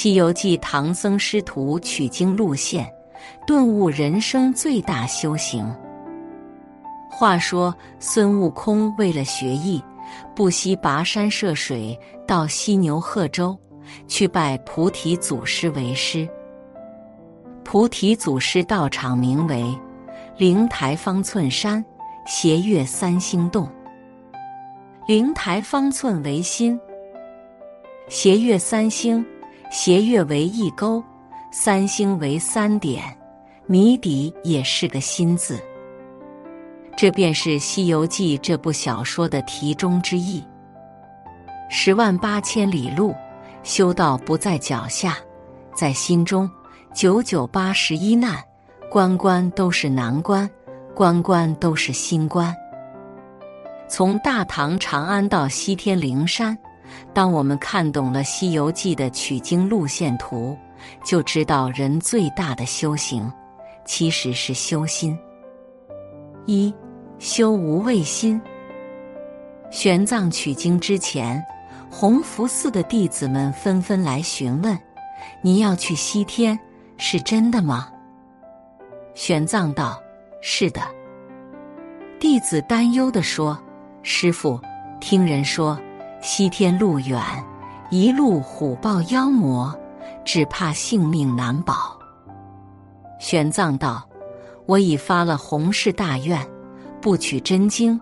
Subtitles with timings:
[0.00, 2.88] 西游记》唐僧师徒取经路线，
[3.44, 5.68] 顿悟人生最大修行。
[7.10, 9.82] 话说孙悟空为了学艺，
[10.36, 11.98] 不惜跋山涉水
[12.28, 13.58] 到犀牛贺州
[14.06, 16.28] 去拜菩提祖师为师。
[17.64, 19.76] 菩提祖师道场名为
[20.36, 21.84] 灵台方寸山，
[22.24, 23.68] 斜月三星洞。
[25.08, 26.78] 灵台方寸为心，
[28.08, 29.26] 斜月三星。
[29.70, 31.02] 斜月为一钩，
[31.50, 33.04] 三星为三点，
[33.66, 35.60] 谜底也是个心字。
[36.96, 40.42] 这便是《西游记》这部小说的题中之意。
[41.68, 43.14] 十万八千里路，
[43.62, 45.18] 修道不在脚下，
[45.74, 46.50] 在心中。
[46.94, 48.42] 九九八十一难，
[48.90, 50.48] 关关都是难关，
[50.94, 52.56] 关关都是心关。
[53.86, 56.56] 从大唐长安到西天灵山。
[57.12, 60.56] 当我们看懂了《西游记》的取经路线图，
[61.04, 63.30] 就知道人最大的修行，
[63.84, 65.18] 其实是修心。
[66.46, 66.72] 一
[67.18, 68.40] 修无畏心。
[69.70, 71.44] 玄奘取经之前，
[71.90, 74.78] 弘福寺的弟子们纷纷来询问
[75.42, 76.58] ：“你要去西天，
[76.96, 77.90] 是真的吗？”
[79.14, 80.00] 玄奘道
[80.40, 80.80] ：“是的。”
[82.20, 83.58] 弟子担忧地说
[84.02, 84.60] ：“师傅，
[85.00, 85.78] 听人说。”
[86.20, 87.22] 西天路远，
[87.90, 89.72] 一路虎豹妖魔，
[90.24, 91.96] 只怕性命难保。
[93.20, 94.06] 玄奘道
[94.66, 96.44] ：“我已发了弘誓大愿，
[97.00, 97.98] 不取真经，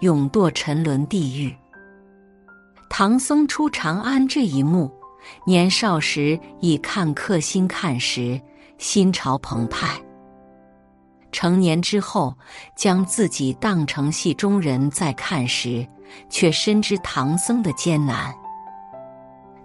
[0.00, 1.54] 永堕沉沦地狱。”
[2.88, 4.90] 唐僧出长安这一幕，
[5.44, 8.40] 年少时以看客心看时，
[8.78, 9.88] 心潮澎湃；
[11.32, 12.32] 成年之后，
[12.76, 15.86] 将自己当成戏中人在看时。
[16.28, 18.34] 却深知唐僧的艰难。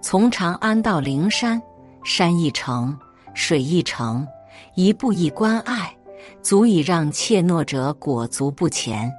[0.01, 1.61] 从长安到灵山，
[2.03, 2.97] 山一程，
[3.33, 4.27] 水一程，
[4.75, 5.95] 一步一关隘，
[6.41, 9.11] 足以让怯懦者裹足不前，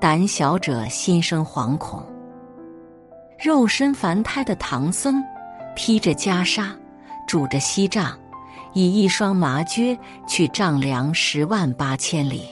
[0.00, 2.02] 胆小者心生惶恐。
[3.38, 5.22] 肉身凡胎的唐僧，
[5.76, 6.70] 披着袈裟，
[7.26, 8.18] 拄着锡杖，
[8.72, 12.44] 以一双麻绢去丈量十万八千里。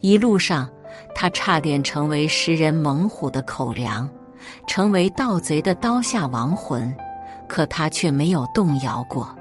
[0.00, 0.68] 一路上。
[1.14, 4.08] 他差点成为食人猛虎的口粮，
[4.66, 6.94] 成为盗贼的刀下亡魂，
[7.46, 9.34] 可他却没有动摇过。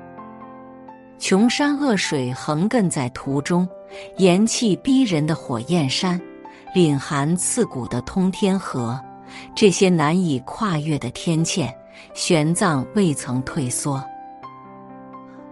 [1.19, 3.68] 穷山恶水横亘在途中，
[4.18, 6.22] 炎气逼人的火焰山，
[6.75, 9.00] 凛寒刺骨的通天河，
[9.56, 11.68] 这些难以跨越的天堑，
[12.13, 14.03] 玄奘未曾退缩。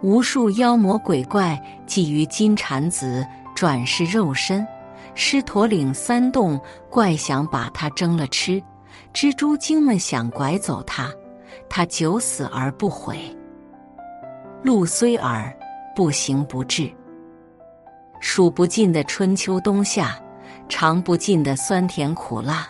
[0.02, 4.66] 无数妖魔鬼怪觊觎金蝉子转世肉身。
[5.16, 6.60] 狮驼岭三洞
[6.90, 8.62] 怪想把他蒸了吃，
[9.14, 11.10] 蜘蛛精们想拐走他，
[11.70, 13.18] 他九死而不悔。
[14.62, 15.52] 路虽耳，
[15.96, 16.92] 不行不至。
[18.20, 20.20] 数不尽的春秋冬夏，
[20.68, 22.68] 尝不尽的酸甜苦辣，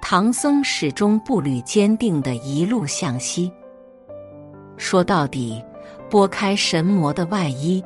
[0.00, 3.52] 唐僧始终步履坚定的一路向西。
[4.78, 5.62] 说到底，
[6.08, 7.84] 拨开神魔的外衣。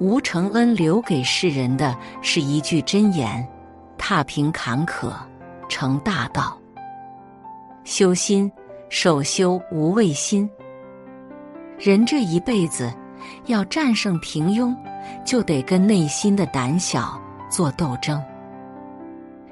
[0.00, 3.46] 吴承恩留给世人的是一句真言：
[3.96, 5.12] 踏平坎坷，
[5.68, 6.58] 成大道。
[7.84, 8.50] 修心，
[8.88, 10.48] 首修无畏心。
[11.78, 12.92] 人这一辈子
[13.46, 14.74] 要战胜平庸，
[15.24, 18.22] 就得跟内心的胆小做斗争，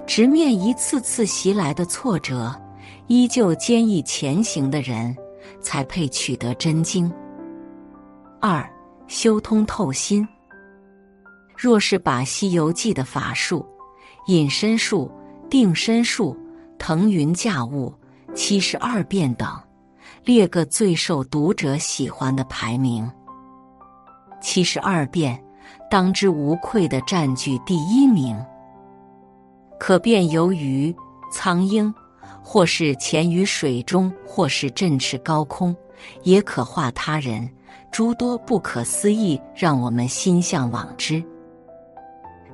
[0.06, 2.54] 直面一次次袭来的挫折，
[3.06, 5.16] 依旧坚毅前行的人，
[5.60, 7.12] 才配取得真经。
[8.40, 8.68] 二，
[9.10, 10.26] 修通透心。
[11.58, 13.66] 若是把《西游记》的法术、
[14.28, 15.10] 隐身术、
[15.50, 16.38] 定身术、
[16.78, 17.92] 腾云驾雾、
[18.36, 19.48] 七十二变等
[20.24, 23.10] 列个最受读者喜欢的排名，
[24.40, 25.42] 七十二变
[25.90, 28.40] 当之无愧的占据第一名。
[29.80, 30.94] 可变由于
[31.32, 31.92] 苍鹰、
[32.40, 35.74] 或是潜于水中，或是振翅高空，
[36.22, 37.50] 也可化他人，
[37.90, 41.22] 诸多不可思议，让我们心向往之。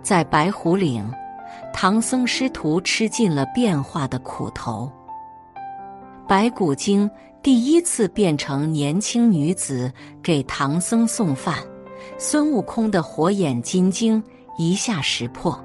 [0.03, 1.05] 在白虎岭，
[1.73, 4.91] 唐僧师徒吃尽了变化的苦头。
[6.27, 7.09] 白骨精
[7.43, 9.93] 第一次变成年轻女子
[10.23, 11.56] 给唐僧送饭，
[12.19, 14.23] 孙悟空的火眼金睛
[14.56, 15.62] 一下识破，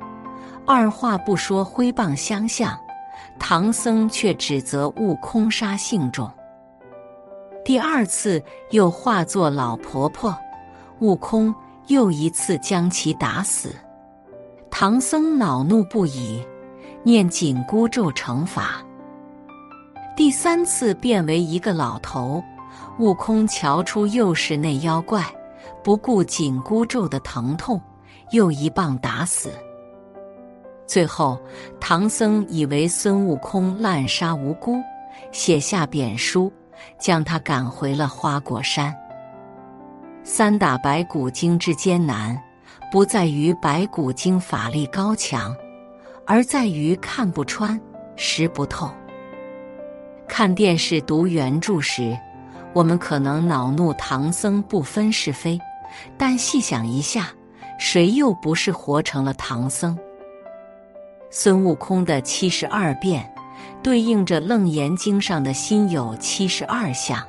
[0.65, 2.77] 二话不说挥棒相向。
[3.39, 6.29] 唐僧却指责悟空杀性重。
[7.71, 10.37] 第二次又化作老婆婆，
[10.99, 11.55] 悟空
[11.87, 13.73] 又一次将其打死。
[14.69, 16.45] 唐僧恼怒不已，
[17.01, 18.85] 念紧箍咒惩罚。
[20.17, 22.43] 第三次变为一个老头，
[22.99, 25.23] 悟空瞧出又是那妖怪，
[25.81, 27.81] 不顾紧箍咒的疼痛，
[28.31, 29.49] 又一棒打死。
[30.85, 31.39] 最后，
[31.79, 34.75] 唐僧以为孙悟空滥杀无辜，
[35.31, 36.51] 写下贬书，
[36.99, 38.95] 将他赶回了花果山。
[40.23, 42.39] 三打白骨精之艰难，
[42.91, 45.55] 不在于白骨精法力高强，
[46.27, 47.79] 而在于看不穿、
[48.15, 48.89] 识不透。
[50.27, 52.17] 看电视读原著时，
[52.73, 55.59] 我们可能恼怒唐僧不分是非，
[56.17, 57.29] 但细想一下，
[57.77, 59.97] 谁又不是活成了唐僧？
[61.29, 63.33] 孙悟空的七十二变，
[63.83, 67.19] 对应着《楞严经》上的心有七十二相。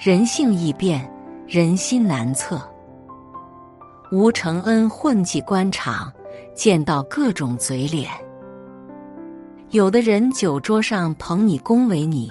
[0.00, 1.08] 人性易变，
[1.46, 2.60] 人心难测。
[4.10, 6.12] 吴承恩混迹官场，
[6.54, 8.10] 见到各种嘴脸。
[9.70, 12.30] 有的人酒桌上捧你恭维你，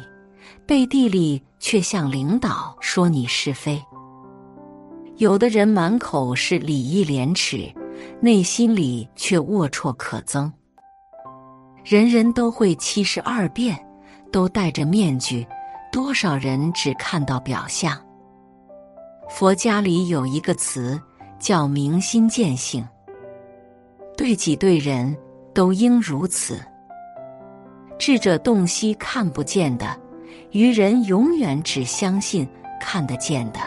[0.65, 3.81] 背地里却向领导说你是非。
[5.17, 7.71] 有的人满口是礼义廉耻。
[8.19, 10.51] 内心里却龌龊可憎。
[11.83, 13.77] 人人都会七十二变，
[14.31, 15.45] 都戴着面具，
[15.91, 17.97] 多少人只看到表象。
[19.29, 20.99] 佛家里有一个词
[21.39, 22.87] 叫明心见性，
[24.15, 25.15] 对己对人
[25.53, 26.61] 都应如此。
[27.97, 29.97] 智者洞悉看不见的，
[30.51, 32.47] 愚人永远只相信
[32.79, 33.59] 看得见的。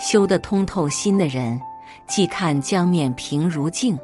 [0.00, 1.60] 修得通透心的人。
[2.08, 3.98] 既看江面平如镜，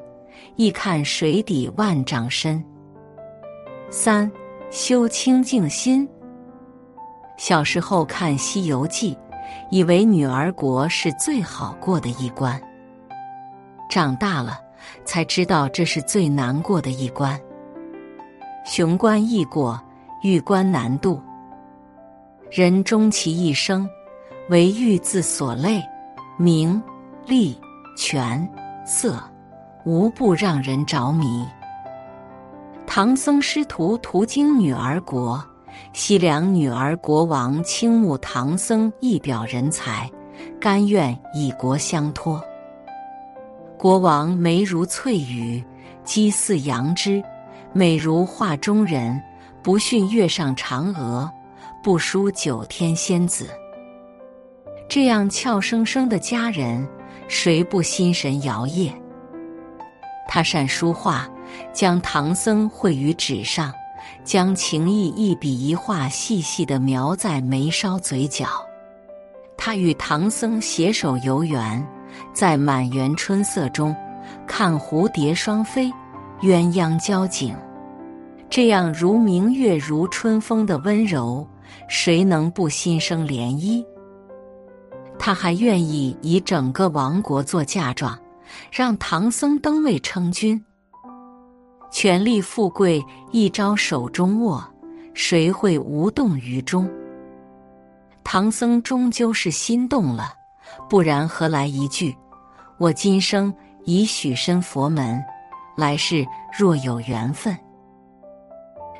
[0.58, 2.62] 一看水底万丈深。
[3.90, 4.28] 三
[4.72, 6.06] 修清净心。
[7.36, 9.14] 小时候看《西游记》，
[9.70, 12.60] 以为女儿国是最好过的一关。
[13.88, 14.58] 长大了
[15.04, 17.40] 才知道这是最难过的一关。
[18.64, 19.80] 雄关易过，
[20.24, 21.22] 玉关难渡。
[22.50, 23.88] 人终其一生，
[24.50, 25.80] 为欲字所累，
[26.36, 26.82] 名
[27.24, 27.56] 利。
[27.96, 28.48] 权
[28.84, 29.22] 色
[29.88, 31.48] 无不让人着迷。
[32.86, 35.42] 唐僧师徒途经女儿国，
[35.94, 40.10] 西凉女儿国王倾慕唐僧一表人才，
[40.60, 42.38] 甘愿以国相托。
[43.78, 45.64] 国王眉如翠羽，
[46.04, 47.22] 肌似羊脂，
[47.72, 49.18] 美如画中人，
[49.62, 51.30] 不逊月上嫦娥，
[51.82, 53.48] 不输九天仙子。
[54.86, 56.86] 这样俏生生的佳人。
[57.30, 58.90] 谁不心神摇曳？
[60.28, 61.26] 他善书画，
[61.72, 63.72] 将唐僧绘于纸上，
[64.22, 68.46] 将情意一笔一画细细的描在眉梢嘴角。
[69.56, 71.84] 他与唐僧携手游园，
[72.32, 73.96] 在满园春色中
[74.46, 75.90] 看蝴蝶双飞、
[76.42, 77.56] 鸳鸯交颈，
[78.50, 81.44] 这样如明月如春风的温柔，
[81.88, 83.84] 谁能不心生涟漪？
[85.18, 88.16] 他还愿意以整个王国做嫁妆，
[88.70, 90.64] 让唐僧登位称君。
[91.90, 94.62] 权力富贵一朝手中握，
[95.14, 96.90] 谁会无动于衷？
[98.22, 100.34] 唐僧终究是心动了，
[100.88, 102.14] 不然何来一句
[102.78, 105.18] “我今生已许身佛门，
[105.76, 106.26] 来世
[106.58, 107.56] 若有缘分”？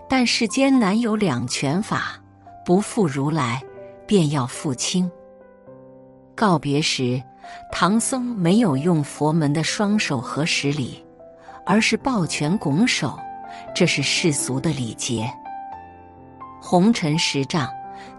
[0.09, 2.19] 但世间难有两全法，
[2.65, 3.63] 不负如来，
[4.07, 5.11] 便要负卿。
[6.35, 7.23] 告别时，
[7.71, 11.05] 唐僧没有用佛门的双手合十礼，
[11.65, 13.19] 而是抱拳拱手，
[13.75, 15.31] 这是世俗的礼节。
[16.61, 17.69] 红尘十丈，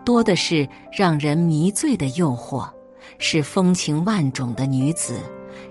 [0.05, 2.69] 多的是让人迷醉的诱惑，
[3.17, 5.19] 是风情万种的女子，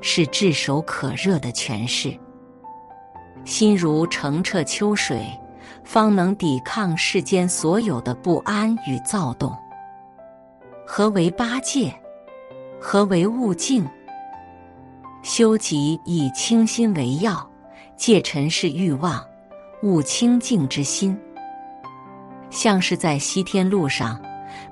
[0.00, 2.16] 是炙手可热的权势。
[3.44, 5.24] 心如澄澈秋水，
[5.84, 9.56] 方能抵抗世间所有的不安与躁动。
[10.86, 11.94] 何为八戒？
[12.80, 13.86] 何为悟净？
[15.22, 17.48] 修己以清心为要，
[17.96, 19.22] 戒尘世欲望，
[19.82, 21.18] 悟清净之心。
[22.50, 24.18] 像是在西天路上，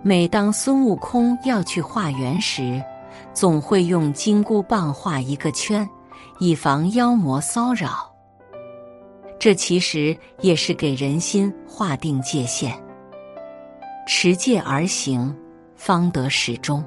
[0.02, 2.82] 每当孙悟空要去化缘时，
[3.34, 5.86] 总会用金箍棒画一个圈，
[6.38, 8.10] 以防妖魔骚扰。
[9.38, 12.72] 这其实也是给人心划定界限，
[14.06, 15.36] 持戒而行，
[15.74, 16.82] 方得始终。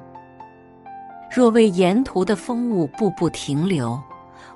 [1.30, 4.00] 若为沿途的风物步步停留，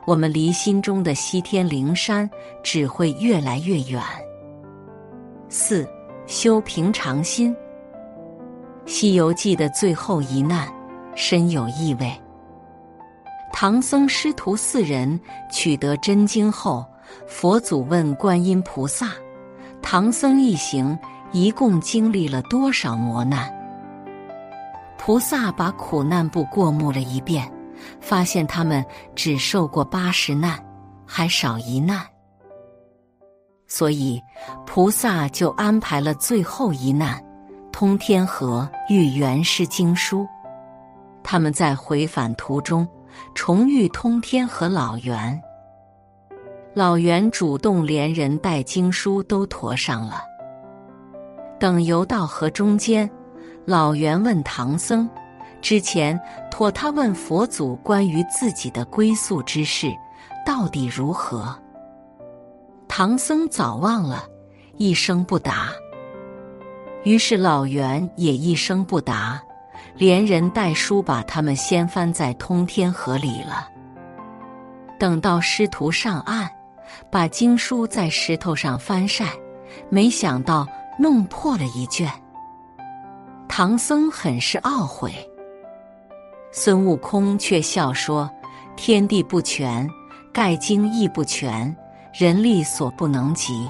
[0.06, 2.28] 我们离心中的西天灵山
[2.64, 4.02] 只会越来越远。
[5.48, 5.88] 四
[6.26, 7.54] 修平常心，
[8.86, 10.68] 《西游记》的最后一难
[11.14, 12.12] 深有意味。
[13.52, 15.18] 唐僧师徒四人
[15.52, 16.84] 取得真经后，
[17.24, 19.12] 佛祖问观音菩萨
[19.80, 20.98] ：“唐僧一行
[21.30, 23.48] 一共经历了多少磨难？”
[25.06, 27.46] 菩萨把苦难簿过目了一遍，
[28.00, 28.82] 发现他们
[29.14, 30.58] 只受过八十难，
[31.04, 32.00] 还少一难，
[33.66, 34.18] 所以
[34.64, 37.22] 菩萨就安排了最后一难——
[37.70, 40.26] 通天河遇元师经书。
[41.22, 42.88] 他们在回返途中
[43.34, 45.38] 重遇通天河老袁，
[46.72, 50.22] 老袁主动连人带经书都驮上了。
[51.60, 53.06] 等游到河中间。
[53.66, 55.08] 老袁问唐僧
[55.62, 59.90] ：“之前托他问佛祖关于自己的归宿之事，
[60.44, 61.56] 到底如何？”
[62.86, 64.24] 唐僧早忘了，
[64.76, 65.70] 一声不答。
[67.04, 69.42] 于是老袁也一声不答，
[69.96, 73.68] 连人带书把他们掀翻在通天河里了。
[74.98, 76.48] 等到师徒上岸，
[77.10, 79.26] 把经书在石头上翻晒，
[79.88, 80.66] 没想到
[80.98, 82.10] 弄破了一卷。
[83.48, 85.12] 唐僧很是懊悔，
[86.50, 88.28] 孙悟空却笑说
[88.74, 89.88] ：“天地不全，
[90.32, 91.74] 盖经亦不全，
[92.12, 93.68] 人力所不能及。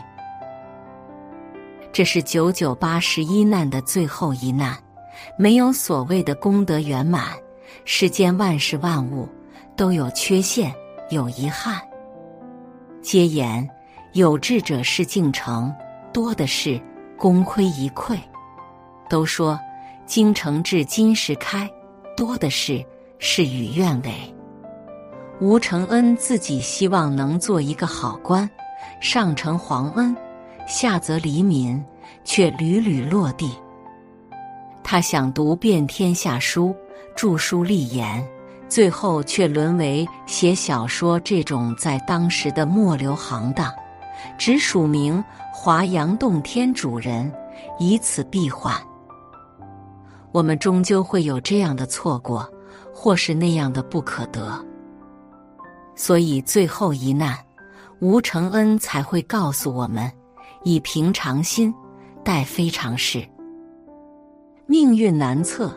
[1.93, 4.75] 这是九九八十一难的最后一难，
[5.37, 7.25] 没有所谓的功德圆满。
[7.85, 9.29] 世间万事万物
[9.77, 10.75] 都有缺陷，
[11.11, 11.79] 有遗憾。
[13.03, 13.69] 皆言
[14.15, 15.75] 有志者事竟成，
[16.11, 16.81] 多的是
[17.19, 18.19] 功亏一篑。”
[19.09, 19.59] 都说
[20.07, 21.71] 京城至今时开，
[22.17, 22.85] 多的是
[23.19, 24.13] 事与愿违。
[25.41, 28.49] 吴承恩自己希望能做一个好官，
[29.01, 30.17] 上承皇恩，
[30.67, 31.83] 下泽黎民，
[32.23, 33.51] 却屡屡落地。
[34.83, 36.75] 他想读遍天下书，
[37.17, 38.25] 著书立言，
[38.69, 43.73] 最后却沦为写小说这种在当时的末流行当，
[44.39, 47.33] 只署名华阳洞天主人，
[47.79, 48.75] 以此闭环。
[50.35, 52.53] 我们终究会有这样的错过，
[52.93, 54.61] 或是那样的不可得。
[55.95, 57.39] 所以最后一难，
[58.01, 60.11] 吴承恩才会告诉我们：
[60.65, 61.73] 以平常心
[62.25, 63.25] 待非常事。
[64.67, 65.73] 命运难测，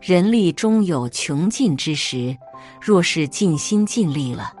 [0.00, 2.36] 人力终有穷尽之时。
[2.80, 4.52] 若是尽心尽力了，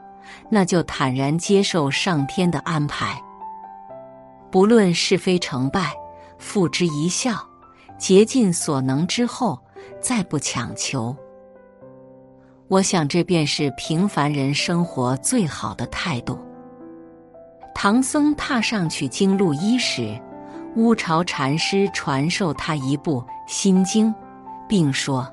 [0.50, 3.16] 那就坦然接受上天的安排。
[4.50, 5.94] 不论是非成败，
[6.36, 7.36] 付之一笑。
[7.98, 9.58] 竭尽所能之后，
[10.00, 11.14] 再不强求。
[12.68, 16.38] 我想，这便是平凡人生活最好的态度。
[17.74, 20.20] 唐僧踏上取经路一时，
[20.74, 24.08] 乌巢禅师传授他一部《心经》，
[24.68, 25.30] 并说：“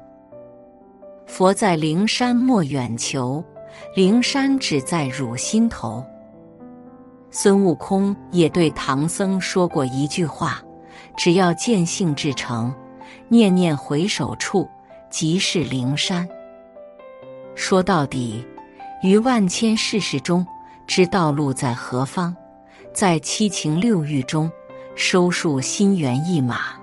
[1.26, 3.44] 佛在灵山莫远求，
[3.96, 6.06] 灵山只在汝心头。”
[7.32, 10.62] 孙悟空也对唐僧说过一句话。
[11.16, 12.74] 只要见性至诚，
[13.28, 14.70] 念念回首处，
[15.10, 16.28] 即是灵山。
[17.56, 18.46] 说到底，
[19.02, 20.46] 于万千世事中，
[20.88, 22.36] 知道路在何方，
[22.94, 24.52] 在七情六欲中，
[24.96, 26.74] 收束心猿意马。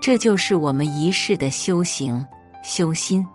[0.00, 2.26] 这就是我们一世的修行
[2.62, 3.26] 修心。